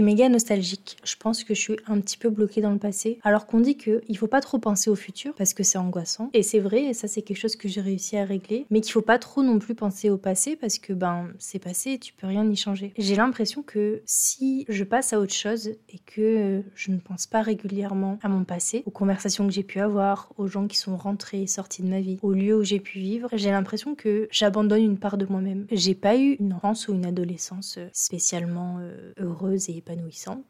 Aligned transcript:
suis 0.00 0.06
méga 0.06 0.30
nostalgique. 0.30 0.96
Je 1.04 1.14
pense 1.16 1.44
que 1.44 1.54
je 1.54 1.60
suis 1.60 1.76
un 1.86 2.00
petit 2.00 2.16
peu 2.16 2.30
bloquée 2.30 2.62
dans 2.62 2.70
le 2.70 2.78
passé. 2.78 3.18
Alors 3.22 3.46
qu'on 3.46 3.60
dit 3.60 3.76
qu'il 3.76 4.16
faut 4.16 4.26
pas 4.28 4.40
trop 4.40 4.58
penser 4.58 4.88
au 4.88 4.94
futur 4.94 5.34
parce 5.34 5.52
que 5.52 5.62
c'est 5.62 5.76
angoissant. 5.76 6.30
Et 6.32 6.42
c'est 6.42 6.58
vrai, 6.58 6.84
et 6.84 6.94
ça 6.94 7.06
c'est 7.06 7.20
quelque 7.20 7.36
chose 7.36 7.56
que 7.56 7.68
j'ai 7.68 7.82
réussi 7.82 8.16
à 8.16 8.24
régler. 8.24 8.64
Mais 8.70 8.80
qu'il 8.80 8.92
faut 8.92 9.02
pas 9.02 9.18
trop 9.18 9.42
non 9.42 9.58
plus 9.58 9.74
penser 9.74 10.08
au 10.08 10.16
passé 10.16 10.56
parce 10.56 10.78
que 10.78 10.94
ben 10.94 11.28
c'est 11.38 11.58
passé 11.58 11.92
et 11.92 11.98
tu 11.98 12.14
peux 12.14 12.26
rien 12.26 12.48
y 12.48 12.56
changer. 12.56 12.94
J'ai 12.96 13.14
l'impression 13.14 13.62
que 13.62 14.00
si 14.06 14.64
je 14.68 14.84
passe 14.84 15.12
à 15.12 15.20
autre 15.20 15.34
chose 15.34 15.68
et 15.68 15.98
que 16.06 16.62
je 16.74 16.90
ne 16.92 16.98
pense 16.98 17.26
pas 17.26 17.42
régulièrement 17.42 18.18
à 18.22 18.28
mon 18.28 18.44
passé, 18.44 18.82
aux 18.86 18.90
conversations 18.90 19.46
que 19.46 19.52
j'ai 19.52 19.64
pu 19.64 19.80
avoir, 19.80 20.32
aux 20.38 20.46
gens 20.46 20.66
qui 20.66 20.78
sont 20.78 20.96
rentrés, 20.96 21.46
sortis 21.46 21.82
de 21.82 21.88
ma 21.88 22.00
vie, 22.00 22.18
aux 22.22 22.32
lieux 22.32 22.56
où 22.56 22.64
j'ai 22.64 22.80
pu 22.80 23.00
vivre, 23.00 23.28
j'ai 23.34 23.50
l'impression 23.50 23.94
que 23.94 24.28
j'abandonne 24.30 24.82
une 24.82 24.98
part 24.98 25.18
de 25.18 25.26
moi-même. 25.26 25.66
J'ai 25.70 25.94
pas 25.94 26.16
eu 26.16 26.36
une 26.40 26.54
enfance 26.54 26.88
ou 26.88 26.94
une 26.94 27.04
adolescence 27.04 27.78
spécialement 27.92 28.78
euh, 28.80 29.12
heureuse 29.18 29.68
et 29.68 29.82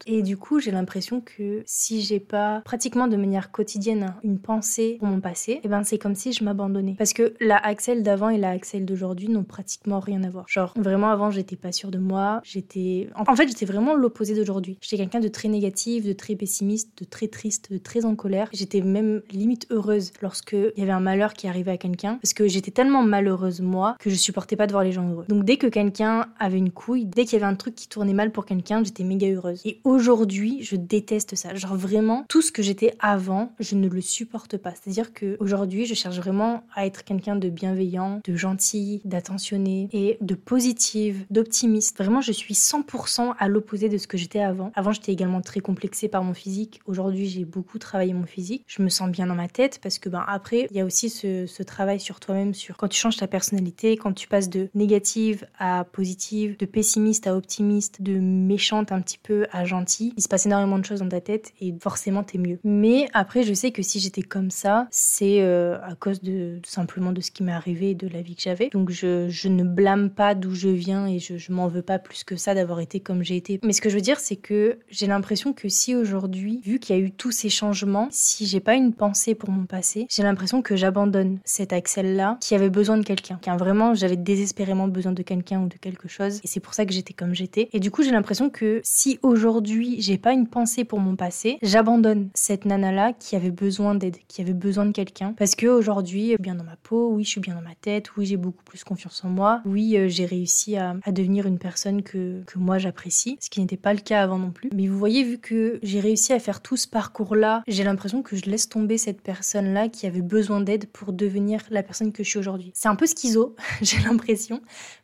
Et 0.06 0.22
du 0.22 0.36
coup, 0.36 0.60
j'ai 0.60 0.70
l'impression 0.70 1.20
que 1.20 1.62
si 1.66 2.02
j'ai 2.02 2.20
pas 2.20 2.62
pratiquement 2.64 3.08
de 3.08 3.16
manière 3.16 3.50
quotidienne 3.50 4.14
une 4.22 4.38
pensée 4.38 4.96
pour 4.98 5.08
mon 5.08 5.20
passé, 5.20 5.52
et 5.52 5.60
eh 5.64 5.68
ben 5.68 5.84
c'est 5.84 5.98
comme 5.98 6.14
si 6.14 6.32
je 6.32 6.44
m'abandonnais. 6.44 6.94
Parce 6.98 7.12
que 7.12 7.34
la 7.40 7.56
Axel 7.56 8.02
d'avant 8.02 8.28
et 8.28 8.38
la 8.38 8.50
Axel 8.50 8.84
d'aujourd'hui 8.84 9.28
n'ont 9.28 9.44
pratiquement 9.44 10.00
rien 10.00 10.22
à 10.24 10.30
voir. 10.30 10.44
Genre 10.48 10.72
vraiment 10.76 11.10
avant, 11.10 11.30
j'étais 11.30 11.56
pas 11.56 11.72
sûre 11.72 11.90
de 11.90 11.98
moi, 11.98 12.40
j'étais 12.44 13.08
en 13.16 13.36
fait, 13.36 13.48
j'étais 13.48 13.66
vraiment 13.66 13.94
l'opposé 13.94 14.34
d'aujourd'hui. 14.34 14.78
J'étais 14.80 14.96
quelqu'un 14.96 15.20
de 15.20 15.28
très 15.28 15.48
négatif, 15.48 16.04
de 16.04 16.12
très 16.12 16.36
pessimiste, 16.36 16.90
de 16.98 17.04
très 17.04 17.28
triste, 17.28 17.72
de 17.72 17.78
très 17.78 18.04
en 18.04 18.14
colère. 18.14 18.48
J'étais 18.52 18.80
même 18.80 19.22
limite 19.30 19.66
heureuse 19.70 20.12
lorsque 20.22 20.52
il 20.52 20.78
y 20.78 20.82
avait 20.82 20.92
un 20.92 21.00
malheur 21.00 21.34
qui 21.34 21.48
arrivait 21.48 21.72
à 21.72 21.78
quelqu'un 21.78 22.18
parce 22.22 22.34
que 22.34 22.48
j'étais 22.48 22.70
tellement 22.70 23.02
malheureuse 23.02 23.60
moi 23.60 23.96
que 23.98 24.10
je 24.10 24.14
supportais 24.14 24.56
pas 24.56 24.66
de 24.66 24.72
voir 24.72 24.84
les 24.84 24.92
gens 24.92 25.08
heureux. 25.08 25.24
Donc 25.28 25.44
dès 25.44 25.56
que 25.56 25.66
quelqu'un 25.66 26.26
avait 26.38 26.58
une 26.58 26.70
couille, 26.70 27.04
dès 27.04 27.24
qu'il 27.24 27.38
y 27.38 27.42
avait 27.42 27.50
un 27.50 27.56
truc 27.56 27.74
qui 27.74 27.88
tournait 27.88 28.12
mal 28.12 28.32
pour 28.32 28.46
quelqu'un, 28.46 28.82
j'étais 28.84 29.04
méga 29.04 29.19
heureuse. 29.28 29.60
Et 29.64 29.80
aujourd'hui, 29.84 30.62
je 30.62 30.76
déteste 30.76 31.34
ça. 31.34 31.54
Genre 31.54 31.76
vraiment, 31.76 32.24
tout 32.28 32.42
ce 32.42 32.52
que 32.52 32.62
j'étais 32.62 32.94
avant, 33.00 33.52
je 33.60 33.74
ne 33.74 33.88
le 33.88 34.00
supporte 34.00 34.56
pas. 34.56 34.72
C'est-à-dire 34.72 35.12
que 35.12 35.36
aujourd'hui, 35.40 35.86
je 35.86 35.94
cherche 35.94 36.16
vraiment 36.16 36.62
à 36.74 36.86
être 36.86 37.04
quelqu'un 37.04 37.36
de 37.36 37.48
bienveillant, 37.48 38.20
de 38.24 38.36
gentil, 38.36 39.00
d'attentionné 39.04 39.88
et 39.92 40.18
de 40.20 40.34
positive, 40.34 41.24
d'optimiste. 41.30 41.98
Vraiment, 41.98 42.20
je 42.20 42.32
suis 42.32 42.54
100% 42.54 43.34
à 43.38 43.48
l'opposé 43.48 43.88
de 43.88 43.98
ce 43.98 44.06
que 44.06 44.16
j'étais 44.16 44.40
avant. 44.40 44.72
Avant, 44.74 44.92
j'étais 44.92 45.12
également 45.12 45.40
très 45.40 45.60
complexée 45.60 46.08
par 46.08 46.24
mon 46.24 46.34
physique. 46.34 46.80
Aujourd'hui, 46.86 47.26
j'ai 47.26 47.44
beaucoup 47.44 47.78
travaillé 47.78 48.12
mon 48.12 48.26
physique. 48.26 48.64
Je 48.66 48.82
me 48.82 48.88
sens 48.88 49.10
bien 49.10 49.26
dans 49.26 49.34
ma 49.34 49.48
tête 49.48 49.80
parce 49.82 49.98
que 49.98 50.08
ben 50.08 50.24
après, 50.26 50.66
il 50.70 50.76
y 50.76 50.80
a 50.80 50.84
aussi 50.84 51.10
ce, 51.10 51.46
ce 51.46 51.62
travail 51.62 52.00
sur 52.00 52.20
toi-même, 52.20 52.54
sur 52.54 52.76
quand 52.76 52.88
tu 52.88 52.98
changes 52.98 53.16
ta 53.16 53.26
personnalité, 53.26 53.96
quand 53.96 54.12
tu 54.12 54.28
passes 54.28 54.48
de 54.48 54.68
négative 54.74 55.46
à 55.58 55.84
positive, 55.84 56.56
de 56.56 56.66
pessimiste 56.66 57.26
à 57.26 57.36
optimiste, 57.36 58.02
de 58.02 58.18
méchante 58.18 58.92
un 58.92 59.00
petit 59.00 59.09
peu 59.18 59.46
à 59.52 59.64
gentille. 59.64 60.12
Il 60.16 60.22
se 60.22 60.28
passe 60.28 60.46
énormément 60.46 60.78
de 60.78 60.84
choses 60.84 61.00
dans 61.00 61.08
ta 61.08 61.20
tête 61.20 61.52
et 61.60 61.74
forcément 61.80 62.22
t'es 62.22 62.38
mieux. 62.38 62.58
Mais 62.64 63.08
après, 63.12 63.42
je 63.42 63.54
sais 63.54 63.70
que 63.70 63.82
si 63.82 64.00
j'étais 64.00 64.22
comme 64.22 64.50
ça, 64.50 64.88
c'est 64.90 65.40
euh, 65.40 65.78
à 65.82 65.94
cause 65.94 66.22
de 66.22 66.60
simplement 66.64 67.12
de 67.12 67.20
ce 67.20 67.30
qui 67.30 67.42
m'est 67.42 67.52
arrivé 67.52 67.90
et 67.90 67.94
de 67.94 68.08
la 68.08 68.22
vie 68.22 68.36
que 68.36 68.42
j'avais. 68.42 68.68
Donc 68.70 68.90
je, 68.90 69.28
je, 69.28 69.48
ne 69.48 69.64
blâme 69.64 70.10
pas 70.10 70.34
d'où 70.34 70.54
je 70.54 70.68
viens 70.68 71.06
et 71.06 71.18
je, 71.18 71.36
je 71.36 71.52
m'en 71.52 71.68
veux 71.68 71.82
pas 71.82 71.98
plus 71.98 72.24
que 72.24 72.36
ça 72.36 72.54
d'avoir 72.54 72.80
été 72.80 73.00
comme 73.00 73.22
j'ai 73.22 73.36
été. 73.36 73.60
Mais 73.64 73.72
ce 73.72 73.80
que 73.80 73.88
je 73.88 73.96
veux 73.96 74.00
dire, 74.00 74.20
c'est 74.20 74.36
que 74.36 74.78
j'ai 74.90 75.06
l'impression 75.06 75.52
que 75.52 75.68
si 75.68 75.94
aujourd'hui, 75.94 76.60
vu 76.64 76.78
qu'il 76.78 76.96
y 76.96 76.98
a 76.98 77.02
eu 77.02 77.10
tous 77.10 77.32
ces 77.32 77.48
changements, 77.48 78.08
si 78.10 78.46
j'ai 78.46 78.60
pas 78.60 78.74
une 78.74 78.92
pensée 78.92 79.34
pour 79.34 79.50
mon 79.50 79.64
passé, 79.64 80.06
j'ai 80.08 80.22
l'impression 80.22 80.62
que 80.62 80.76
j'abandonne 80.76 81.38
cet 81.44 81.72
Axel-là 81.72 82.38
qui 82.40 82.54
avait 82.54 82.70
besoin 82.70 82.98
de 82.98 83.04
quelqu'un. 83.04 83.38
Car 83.42 83.56
vraiment, 83.56 83.94
j'avais 83.94 84.16
désespérément 84.16 84.88
besoin 84.88 85.12
de 85.12 85.22
quelqu'un 85.22 85.60
ou 85.60 85.68
de 85.68 85.74
quelque 85.74 86.08
chose. 86.08 86.40
Et 86.44 86.46
c'est 86.46 86.60
pour 86.60 86.74
ça 86.74 86.84
que 86.86 86.92
j'étais 86.92 87.14
comme 87.14 87.34
j'étais. 87.34 87.68
Et 87.72 87.80
du 87.80 87.90
coup, 87.90 88.02
j'ai 88.02 88.10
l'impression 88.10 88.50
que 88.50 88.80
si 88.84 88.99
aujourd'hui, 89.22 90.00
j'ai 90.00 90.18
pas 90.18 90.32
une 90.32 90.46
pensée 90.46 90.84
pour 90.84 91.00
mon 91.00 91.16
passé, 91.16 91.58
j'abandonne 91.62 92.30
cette 92.34 92.64
nana-là 92.64 93.12
qui 93.12 93.36
avait 93.36 93.50
besoin 93.50 93.94
d'aide, 93.94 94.16
qui 94.28 94.40
avait 94.40 94.52
besoin 94.52 94.86
de 94.86 94.92
quelqu'un. 94.92 95.34
Parce 95.36 95.54
que 95.54 95.66
aujourd'hui, 95.66 96.36
bien 96.38 96.54
dans 96.54 96.64
ma 96.64 96.76
peau, 96.76 97.10
oui, 97.12 97.24
je 97.24 97.30
suis 97.30 97.40
bien 97.40 97.54
dans 97.54 97.62
ma 97.62 97.74
tête, 97.74 98.16
oui, 98.16 98.26
j'ai 98.26 98.36
beaucoup 98.36 98.64
plus 98.64 98.84
confiance 98.84 99.24
en 99.24 99.28
moi, 99.28 99.62
oui, 99.64 99.96
euh, 99.96 100.08
j'ai 100.08 100.26
réussi 100.26 100.76
à, 100.76 100.94
devenir 101.10 101.46
une 101.46 101.58
personne 101.58 102.02
que, 102.02 102.42
que 102.46 102.58
moi 102.58 102.78
j'apprécie, 102.78 103.36
ce 103.40 103.50
qui 103.50 103.60
n'était 103.60 103.76
pas 103.76 103.92
le 103.92 104.00
cas 104.00 104.22
avant 104.22 104.38
non 104.38 104.50
plus. 104.50 104.70
Mais 104.74 104.86
vous 104.86 104.98
voyez, 104.98 105.24
vu 105.24 105.38
que 105.38 105.78
j'ai 105.82 106.00
réussi 106.00 106.32
à 106.32 106.38
faire 106.38 106.60
tout 106.60 106.76
ce 106.76 106.88
parcours-là, 106.88 107.62
j'ai 107.66 107.84
l'impression 107.84 108.22
que 108.22 108.36
je 108.36 108.44
laisse 108.46 108.68
tomber 108.68 108.98
cette 108.98 109.20
personne-là 109.20 109.88
qui 109.88 110.06
avait 110.06 110.22
besoin 110.22 110.60
d'aide 110.60 110.86
pour 110.86 111.12
devenir 111.12 111.62
la 111.70 111.82
personne 111.82 112.12
que 112.12 112.22
je 112.22 112.28
suis 112.28 112.38
aujourd'hui. 112.38 112.72
C'est 112.74 112.88
un 112.88 112.96
peu 112.96 113.06
schizo, 113.06 113.56
j'ai 113.82 113.98
l'impression, 113.98 114.60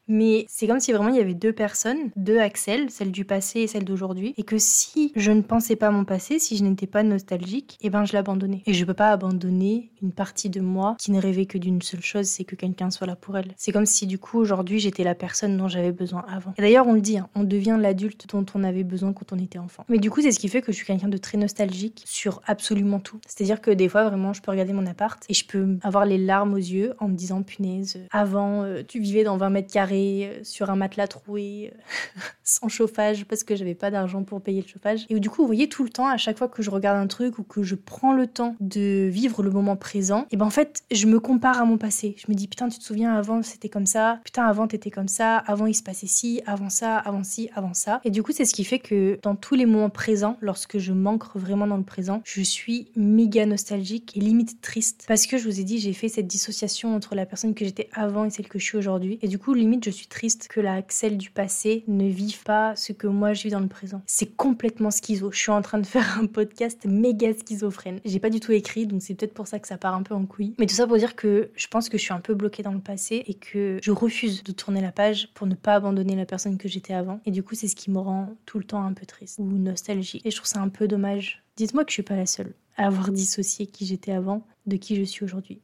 mais 0.08 0.46
c'est 0.48 0.66
comme 0.66 0.80
si 0.80 0.92
vraiment 0.92 1.08
il 1.08 1.16
y 1.16 1.20
avait 1.20 1.34
deux 1.34 1.52
personnes, 1.52 2.10
deux 2.16 2.38
Axel, 2.38 2.90
celle 2.90 3.10
du 3.10 3.24
passé 3.24 3.60
et 3.60 3.66
celle 3.66 3.84
d'aujourd'hui, 3.86 4.34
et 4.36 4.42
que 4.42 4.58
si 4.58 5.12
je 5.16 5.30
ne 5.30 5.40
pensais 5.40 5.76
pas 5.76 5.88
à 5.88 5.90
mon 5.90 6.04
passé, 6.04 6.38
si 6.38 6.58
je 6.58 6.64
n'étais 6.64 6.86
pas 6.86 7.02
nostalgique, 7.02 7.78
eh 7.80 7.88
ben 7.88 8.04
je 8.04 8.12
l'abandonnais. 8.12 8.62
Et 8.66 8.74
je 8.74 8.84
peux 8.84 8.92
pas 8.92 9.10
abandonner 9.10 9.90
une 10.02 10.12
partie 10.12 10.50
de 10.50 10.60
moi 10.60 10.96
qui 10.98 11.10
ne 11.10 11.20
rêvait 11.20 11.46
que 11.46 11.56
d'une 11.56 11.80
seule 11.80 12.02
chose, 12.02 12.26
c'est 12.26 12.44
que 12.44 12.54
quelqu'un 12.54 12.90
soit 12.90 13.06
là 13.06 13.16
pour 13.16 13.38
elle. 13.38 13.54
C'est 13.56 13.72
comme 13.72 13.86
si 13.86 14.06
du 14.06 14.18
coup 14.18 14.38
aujourd'hui 14.38 14.78
j'étais 14.78 15.04
la 15.04 15.14
personne 15.14 15.56
dont 15.56 15.68
j'avais 15.68 15.92
besoin 15.92 16.26
avant. 16.28 16.52
Et 16.58 16.62
d'ailleurs 16.62 16.86
on 16.86 16.92
le 16.92 17.00
dit, 17.00 17.16
hein, 17.16 17.28
on 17.34 17.44
devient 17.44 17.78
l'adulte 17.80 18.26
dont 18.28 18.44
on 18.54 18.62
avait 18.62 18.84
besoin 18.84 19.14
quand 19.14 19.32
on 19.32 19.38
était 19.38 19.58
enfant. 19.58 19.84
Mais 19.88 19.98
du 19.98 20.10
coup 20.10 20.20
c'est 20.20 20.32
ce 20.32 20.38
qui 20.38 20.48
fait 20.48 20.60
que 20.60 20.72
je 20.72 20.76
suis 20.76 20.86
quelqu'un 20.86 21.08
de 21.08 21.16
très 21.16 21.38
nostalgique 21.38 22.02
sur 22.04 22.42
absolument 22.46 23.00
tout. 23.00 23.20
C'est-à-dire 23.26 23.60
que 23.60 23.70
des 23.70 23.88
fois 23.88 24.08
vraiment 24.08 24.32
je 24.32 24.42
peux 24.42 24.50
regarder 24.50 24.72
mon 24.72 24.86
appart 24.86 25.24
et 25.28 25.34
je 25.34 25.46
peux 25.46 25.78
avoir 25.82 26.04
les 26.04 26.18
larmes 26.18 26.54
aux 26.54 26.56
yeux 26.56 26.94
en 26.98 27.08
me 27.08 27.14
disant 27.14 27.42
punaise, 27.42 27.98
avant 28.10 28.62
euh, 28.62 28.82
tu 28.86 29.00
vivais 29.00 29.24
dans 29.24 29.36
20 29.36 29.50
mètres 29.50 29.72
carrés 29.72 30.26
euh, 30.26 30.44
sur 30.44 30.70
un 30.70 30.76
matelas 30.76 31.06
troué, 31.06 31.72
euh, 31.72 32.20
sans 32.42 32.68
chauffage, 32.68 33.24
parce 33.24 33.44
que 33.44 33.56
j'avais 33.56 33.74
pas 33.76 33.90
d'argent 33.90 34.22
pour 34.24 34.40
payer 34.40 34.62
le 34.62 34.68
chauffage. 34.68 35.06
Et 35.08 35.20
du 35.20 35.30
coup, 35.30 35.42
vous 35.42 35.46
voyez, 35.46 35.68
tout 35.68 35.84
le 35.84 35.90
temps, 35.90 36.08
à 36.08 36.16
chaque 36.16 36.38
fois 36.38 36.48
que 36.48 36.62
je 36.62 36.70
regarde 36.70 36.98
un 36.98 37.06
truc 37.06 37.38
ou 37.38 37.42
que 37.42 37.62
je 37.62 37.74
prends 37.74 38.12
le 38.12 38.26
temps 38.26 38.56
de 38.60 39.06
vivre 39.08 39.42
le 39.42 39.50
moment 39.50 39.76
présent, 39.76 40.26
et 40.30 40.36
ben 40.36 40.46
en 40.46 40.50
fait, 40.50 40.82
je 40.90 41.06
me 41.06 41.20
compare 41.20 41.60
à 41.60 41.64
mon 41.64 41.78
passé. 41.78 42.16
Je 42.18 42.30
me 42.30 42.36
dis, 42.36 42.48
putain, 42.48 42.68
tu 42.68 42.78
te 42.78 42.84
souviens, 42.84 43.14
avant 43.14 43.42
c'était 43.42 43.68
comme 43.68 43.86
ça, 43.86 44.20
putain, 44.24 44.44
avant 44.44 44.66
t'étais 44.66 44.90
comme 44.90 45.08
ça, 45.08 45.38
avant 45.38 45.66
il 45.66 45.74
se 45.74 45.82
passait 45.82 46.06
ci, 46.06 46.42
avant 46.46 46.70
ça, 46.70 46.96
avant 46.96 47.24
ci, 47.24 47.50
avant 47.54 47.74
ça. 47.74 48.00
Et 48.04 48.10
du 48.10 48.22
coup, 48.22 48.32
c'est 48.32 48.44
ce 48.44 48.54
qui 48.54 48.64
fait 48.64 48.78
que 48.78 49.18
dans 49.22 49.36
tous 49.36 49.54
les 49.54 49.66
moments 49.66 49.90
présents, 49.90 50.36
lorsque 50.40 50.78
je 50.78 50.92
manque 50.92 51.24
vraiment 51.34 51.66
dans 51.66 51.76
le 51.76 51.82
présent, 51.82 52.22
je 52.24 52.42
suis 52.42 52.88
méga 52.96 53.46
nostalgique 53.46 54.16
et 54.16 54.20
limite 54.20 54.60
triste. 54.60 55.04
Parce 55.08 55.26
que 55.26 55.38
je 55.38 55.44
vous 55.44 55.60
ai 55.60 55.64
dit, 55.64 55.78
j'ai 55.78 55.92
fait 55.92 56.08
cette 56.08 56.26
dissociation 56.26 56.94
entre 56.94 57.14
la 57.14 57.26
personne 57.26 57.54
que 57.54 57.64
j'étais 57.64 57.88
avant 57.92 58.24
et 58.24 58.30
celle 58.30 58.48
que 58.48 58.58
je 58.58 58.64
suis 58.64 58.78
aujourd'hui. 58.78 59.18
Et 59.22 59.28
du 59.28 59.38
coup, 59.38 59.54
limite, 59.54 59.84
je 59.84 59.90
suis 59.90 60.06
triste 60.06 60.48
que 60.48 60.60
la 60.60 60.74
Axel 60.74 61.16
du 61.16 61.30
passé 61.30 61.84
ne 61.88 62.06
vive 62.08 62.42
pas 62.42 62.76
ce 62.76 62.92
que 62.92 63.06
moi 63.06 63.32
je 63.32 63.44
vis 63.44 63.50
dans 63.50 63.60
présent. 63.68 64.02
C'est 64.06 64.34
complètement 64.36 64.90
schizo. 64.90 65.30
Je 65.32 65.38
suis 65.38 65.50
en 65.50 65.62
train 65.62 65.78
de 65.78 65.86
faire 65.86 66.18
un 66.18 66.26
podcast 66.26 66.84
méga 66.86 67.32
schizophrène. 67.32 68.00
J'ai 68.04 68.18
pas 68.18 68.30
du 68.30 68.40
tout 68.40 68.52
écrit, 68.52 68.86
donc 68.86 69.02
c'est 69.02 69.14
peut-être 69.14 69.34
pour 69.34 69.46
ça 69.46 69.58
que 69.58 69.68
ça 69.68 69.78
part 69.78 69.94
un 69.94 70.02
peu 70.02 70.14
en 70.14 70.26
couille. 70.26 70.54
Mais 70.58 70.66
tout 70.66 70.74
ça 70.74 70.86
pour 70.86 70.96
dire 70.96 71.16
que 71.16 71.50
je 71.54 71.66
pense 71.66 71.88
que 71.88 71.98
je 71.98 72.02
suis 72.02 72.12
un 72.12 72.20
peu 72.20 72.34
bloquée 72.34 72.62
dans 72.62 72.72
le 72.72 72.80
passé 72.80 73.24
et 73.26 73.34
que 73.34 73.78
je 73.82 73.90
refuse 73.90 74.42
de 74.42 74.52
tourner 74.52 74.80
la 74.80 74.92
page 74.92 75.28
pour 75.34 75.46
ne 75.46 75.54
pas 75.54 75.74
abandonner 75.74 76.16
la 76.16 76.26
personne 76.26 76.58
que 76.58 76.68
j'étais 76.68 76.94
avant. 76.94 77.20
Et 77.26 77.30
du 77.30 77.42
coup, 77.42 77.54
c'est 77.54 77.68
ce 77.68 77.76
qui 77.76 77.90
me 77.90 77.98
rend 77.98 78.36
tout 78.46 78.58
le 78.58 78.64
temps 78.64 78.82
un 78.82 78.92
peu 78.92 79.06
triste 79.06 79.38
ou 79.38 79.44
nostalgique. 79.44 80.24
Et 80.24 80.30
je 80.30 80.36
trouve 80.36 80.48
ça 80.48 80.60
un 80.60 80.68
peu 80.68 80.88
dommage. 80.88 81.42
Dites-moi 81.56 81.84
que 81.84 81.90
je 81.90 81.94
suis 81.94 82.02
pas 82.02 82.16
la 82.16 82.26
seule 82.26 82.52
à 82.76 82.86
avoir 82.86 83.10
dissocié 83.10 83.66
qui 83.66 83.86
j'étais 83.86 84.12
avant 84.12 84.46
de 84.66 84.76
qui 84.76 84.96
je 84.96 85.02
suis 85.02 85.24
aujourd'hui. 85.24 85.60